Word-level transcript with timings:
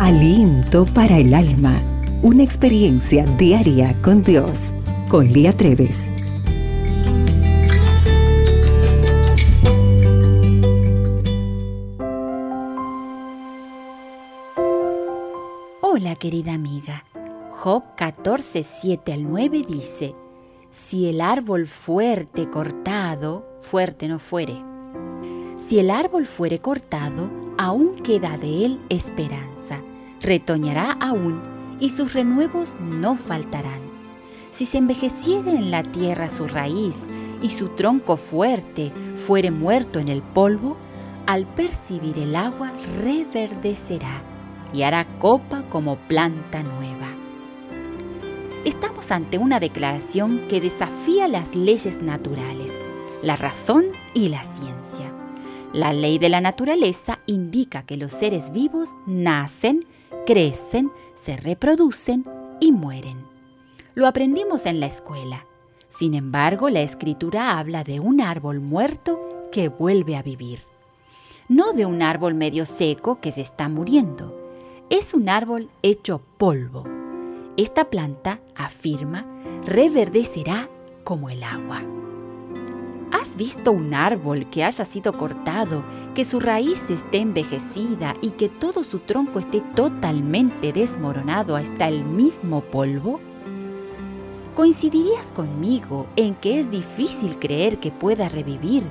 Aliento 0.00 0.86
para 0.86 1.18
el 1.18 1.32
alma. 1.32 1.80
Una 2.20 2.42
experiencia 2.42 3.24
diaria 3.24 3.96
con 4.02 4.24
Dios. 4.24 4.58
Con 5.08 5.32
Lía 5.32 5.52
Treves. 5.52 5.96
Hola 15.80 16.16
querida 16.16 16.54
amiga. 16.54 17.04
Job 17.50 17.84
14, 17.96 18.64
7 18.64 19.12
al 19.12 19.22
9 19.22 19.62
dice, 19.66 20.16
Si 20.72 21.08
el 21.08 21.20
árbol 21.20 21.68
fuerte 21.68 22.50
cortado, 22.50 23.46
fuerte 23.62 24.08
no 24.08 24.18
fuere. 24.18 24.60
Si 25.56 25.78
el 25.78 25.88
árbol 25.88 26.26
fuere 26.26 26.58
cortado, 26.58 27.30
aún 27.56 27.94
queda 27.94 28.36
de 28.36 28.64
él 28.64 28.80
esperanza. 28.88 29.80
Retoñará 30.24 30.92
aún 31.00 31.42
y 31.80 31.90
sus 31.90 32.14
renuevos 32.14 32.74
no 32.80 33.14
faltarán. 33.14 33.82
Si 34.52 34.64
se 34.64 34.78
envejeciere 34.78 35.50
en 35.50 35.70
la 35.70 35.82
tierra 35.82 36.30
su 36.30 36.46
raíz 36.48 36.96
y 37.42 37.50
su 37.50 37.68
tronco 37.68 38.16
fuerte 38.16 38.90
fuere 39.16 39.50
muerto 39.50 39.98
en 39.98 40.08
el 40.08 40.22
polvo, 40.22 40.78
al 41.26 41.46
percibir 41.46 42.18
el 42.18 42.36
agua 42.36 42.72
reverdecerá 43.02 44.22
y 44.72 44.82
hará 44.82 45.04
copa 45.18 45.64
como 45.68 45.96
planta 45.96 46.62
nueva. 46.62 47.08
Estamos 48.64 49.10
ante 49.10 49.36
una 49.36 49.60
declaración 49.60 50.48
que 50.48 50.62
desafía 50.62 51.28
las 51.28 51.54
leyes 51.54 52.00
naturales, 52.00 52.72
la 53.22 53.36
razón 53.36 53.84
y 54.14 54.30
la 54.30 54.42
ciencia. 54.42 55.13
La 55.74 55.92
ley 55.92 56.20
de 56.20 56.28
la 56.28 56.40
naturaleza 56.40 57.18
indica 57.26 57.84
que 57.84 57.96
los 57.96 58.12
seres 58.12 58.52
vivos 58.52 58.90
nacen, 59.08 59.84
crecen, 60.24 60.92
se 61.14 61.36
reproducen 61.36 62.24
y 62.60 62.70
mueren. 62.70 63.26
Lo 63.96 64.06
aprendimos 64.06 64.66
en 64.66 64.78
la 64.78 64.86
escuela. 64.86 65.46
Sin 65.88 66.14
embargo, 66.14 66.68
la 66.68 66.80
escritura 66.80 67.58
habla 67.58 67.82
de 67.82 67.98
un 67.98 68.20
árbol 68.20 68.60
muerto 68.60 69.18
que 69.50 69.68
vuelve 69.68 70.14
a 70.14 70.22
vivir. 70.22 70.60
No 71.48 71.72
de 71.72 71.86
un 71.86 72.02
árbol 72.02 72.34
medio 72.34 72.66
seco 72.66 73.20
que 73.20 73.32
se 73.32 73.40
está 73.40 73.68
muriendo. 73.68 74.32
Es 74.90 75.12
un 75.12 75.28
árbol 75.28 75.70
hecho 75.82 76.22
polvo. 76.38 76.84
Esta 77.56 77.90
planta, 77.90 78.38
afirma, 78.54 79.26
reverdecerá 79.66 80.68
como 81.02 81.30
el 81.30 81.42
agua. 81.42 81.82
¿Has 83.34 83.38
visto 83.38 83.72
un 83.72 83.94
árbol 83.94 84.48
que 84.48 84.62
haya 84.62 84.84
sido 84.84 85.14
cortado, 85.14 85.84
que 86.14 86.24
su 86.24 86.38
raíz 86.38 86.88
esté 86.88 87.18
envejecida 87.18 88.14
y 88.22 88.30
que 88.30 88.48
todo 88.48 88.84
su 88.84 89.00
tronco 89.00 89.40
esté 89.40 89.60
totalmente 89.60 90.72
desmoronado 90.72 91.56
hasta 91.56 91.88
el 91.88 92.04
mismo 92.04 92.60
polvo? 92.60 93.20
¿Coincidirías 94.54 95.32
conmigo 95.32 96.06
en 96.14 96.36
que 96.36 96.60
es 96.60 96.70
difícil 96.70 97.40
creer 97.40 97.80
que 97.80 97.90
pueda 97.90 98.28
revivir, 98.28 98.84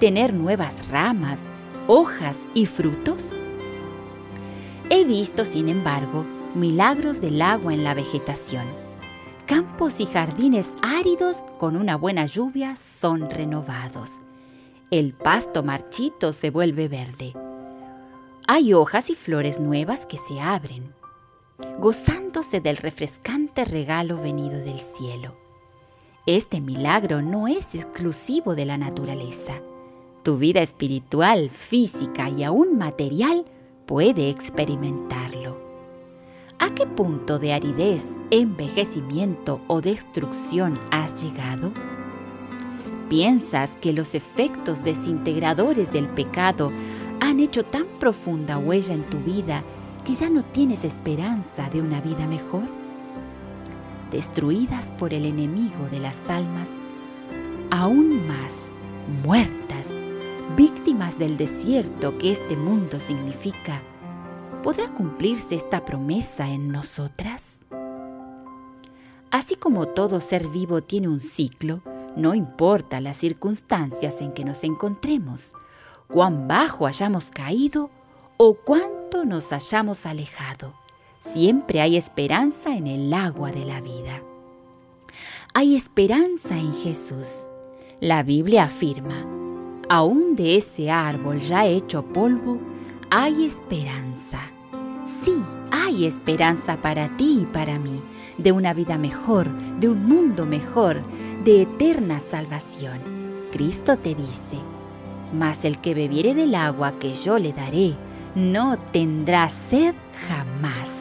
tener 0.00 0.32
nuevas 0.32 0.88
ramas, 0.88 1.42
hojas 1.86 2.38
y 2.54 2.64
frutos? 2.64 3.34
He 4.88 5.04
visto, 5.04 5.44
sin 5.44 5.68
embargo, 5.68 6.24
milagros 6.54 7.20
del 7.20 7.42
agua 7.42 7.74
en 7.74 7.84
la 7.84 7.92
vegetación 7.92 8.64
campos 9.52 10.00
y 10.00 10.06
jardines 10.06 10.72
áridos 10.80 11.42
con 11.58 11.76
una 11.76 11.96
buena 11.96 12.24
lluvia 12.24 12.74
son 12.74 13.28
renovados. 13.28 14.08
El 14.90 15.12
pasto 15.12 15.62
marchito 15.62 16.32
se 16.32 16.48
vuelve 16.48 16.88
verde. 16.88 17.34
Hay 18.48 18.72
hojas 18.72 19.10
y 19.10 19.14
flores 19.14 19.60
nuevas 19.60 20.06
que 20.06 20.16
se 20.16 20.40
abren, 20.40 20.94
gozándose 21.78 22.60
del 22.60 22.78
refrescante 22.78 23.66
regalo 23.66 24.16
venido 24.16 24.58
del 24.58 24.78
cielo. 24.78 25.36
Este 26.24 26.62
milagro 26.62 27.20
no 27.20 27.46
es 27.46 27.74
exclusivo 27.74 28.54
de 28.54 28.64
la 28.64 28.78
naturaleza. 28.78 29.60
Tu 30.22 30.38
vida 30.38 30.62
espiritual, 30.62 31.50
física 31.50 32.30
y 32.30 32.42
aún 32.42 32.78
material 32.78 33.44
puede 33.84 34.30
experimentarlo. 34.30 35.31
¿A 36.62 36.72
qué 36.72 36.86
punto 36.86 37.40
de 37.40 37.52
aridez, 37.52 38.06
envejecimiento 38.30 39.60
o 39.66 39.80
destrucción 39.80 40.78
has 40.92 41.20
llegado? 41.20 41.72
¿Piensas 43.08 43.72
que 43.80 43.92
los 43.92 44.14
efectos 44.14 44.84
desintegradores 44.84 45.90
del 45.90 46.08
pecado 46.08 46.70
han 47.18 47.40
hecho 47.40 47.64
tan 47.64 47.86
profunda 47.98 48.58
huella 48.58 48.94
en 48.94 49.02
tu 49.02 49.18
vida 49.18 49.64
que 50.04 50.14
ya 50.14 50.30
no 50.30 50.44
tienes 50.44 50.84
esperanza 50.84 51.68
de 51.68 51.80
una 51.80 52.00
vida 52.00 52.28
mejor? 52.28 52.68
Destruidas 54.12 54.92
por 54.92 55.12
el 55.14 55.24
enemigo 55.24 55.88
de 55.90 55.98
las 55.98 56.30
almas, 56.30 56.68
aún 57.72 58.24
más 58.28 58.54
muertas, 59.24 59.88
víctimas 60.56 61.18
del 61.18 61.36
desierto 61.36 62.18
que 62.18 62.30
este 62.30 62.56
mundo 62.56 63.00
significa, 63.00 63.82
¿podrá 64.62 64.88
cumplirse 64.94 65.54
esta 65.56 65.84
promesa 65.84 66.48
en 66.48 66.68
nosotras? 66.68 67.58
Así 69.30 69.56
como 69.56 69.86
todo 69.86 70.20
ser 70.20 70.48
vivo 70.48 70.82
tiene 70.82 71.08
un 71.08 71.20
ciclo, 71.20 71.80
no 72.16 72.34
importa 72.34 73.00
las 73.00 73.16
circunstancias 73.16 74.20
en 74.20 74.32
que 74.32 74.44
nos 74.44 74.62
encontremos, 74.62 75.52
cuán 76.06 76.46
bajo 76.46 76.86
hayamos 76.86 77.30
caído 77.30 77.90
o 78.36 78.54
cuánto 78.54 79.24
nos 79.24 79.52
hayamos 79.52 80.04
alejado, 80.06 80.74
siempre 81.20 81.80
hay 81.80 81.96
esperanza 81.96 82.76
en 82.76 82.86
el 82.86 83.12
agua 83.14 83.50
de 83.50 83.64
la 83.64 83.80
vida. 83.80 84.22
Hay 85.54 85.76
esperanza 85.76 86.56
en 86.58 86.72
Jesús. 86.72 87.28
La 88.00 88.22
Biblia 88.22 88.64
afirma, 88.64 89.26
aún 89.88 90.34
de 90.34 90.56
ese 90.56 90.90
árbol 90.90 91.38
ya 91.38 91.66
hecho 91.66 92.04
polvo, 92.04 92.58
hay 93.10 93.46
esperanza. 93.46 94.51
Sí, 95.04 95.42
hay 95.72 96.06
esperanza 96.06 96.80
para 96.80 97.16
ti 97.16 97.40
y 97.42 97.46
para 97.46 97.78
mí, 97.78 98.02
de 98.38 98.52
una 98.52 98.72
vida 98.72 98.98
mejor, 98.98 99.50
de 99.80 99.88
un 99.88 100.06
mundo 100.06 100.46
mejor, 100.46 101.02
de 101.44 101.62
eterna 101.62 102.20
salvación. 102.20 103.00
Cristo 103.50 103.98
te 103.98 104.14
dice, 104.14 104.58
mas 105.32 105.64
el 105.64 105.80
que 105.80 105.94
bebiere 105.94 106.34
del 106.34 106.54
agua 106.54 106.98
que 106.98 107.14
yo 107.14 107.38
le 107.38 107.52
daré, 107.52 107.96
no 108.34 108.78
tendrá 108.78 109.50
sed 109.50 109.94
jamás, 110.28 110.92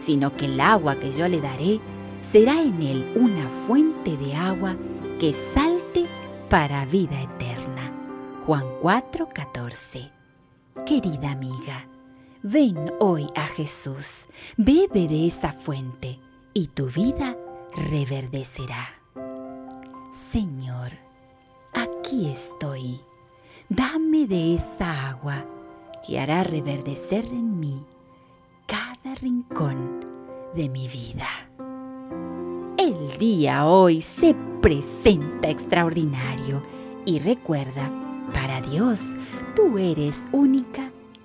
sino 0.00 0.34
que 0.34 0.44
el 0.44 0.60
agua 0.60 0.96
que 0.96 1.12
yo 1.12 1.26
le 1.26 1.40
daré 1.40 1.80
será 2.20 2.60
en 2.60 2.82
él 2.82 3.12
una 3.16 3.48
fuente 3.48 4.16
de 4.16 4.34
agua 4.34 4.76
que 5.18 5.32
salte 5.32 6.04
para 6.50 6.84
vida 6.84 7.22
eterna. 7.22 7.92
Juan 8.44 8.64
4:14 8.82 10.10
Querida 10.84 11.32
amiga, 11.32 11.88
ven 12.48 12.92
hoy 13.00 13.26
a 13.34 13.44
Jesús, 13.48 14.26
bebe 14.56 15.08
de 15.08 15.26
esa 15.26 15.52
fuente 15.52 16.20
y 16.54 16.68
tu 16.68 16.86
vida 16.86 17.36
reverdecerá. 17.90 19.00
Señor, 20.12 20.92
aquí 21.74 22.30
estoy, 22.30 23.00
dame 23.68 24.28
de 24.28 24.54
esa 24.54 25.08
agua 25.08 25.44
que 26.06 26.20
hará 26.20 26.44
reverdecer 26.44 27.24
en 27.24 27.58
mí 27.58 27.84
cada 28.66 29.16
rincón 29.16 30.04
de 30.54 30.68
mi 30.68 30.86
vida. 30.86 31.26
El 32.78 33.18
día 33.18 33.66
hoy 33.66 34.00
se 34.00 34.36
presenta 34.62 35.50
extraordinario 35.50 36.62
y 37.04 37.18
recuerda, 37.18 37.90
para 38.32 38.60
Dios, 38.60 39.02
tú 39.56 39.78
eres 39.78 40.20
única 40.30 40.92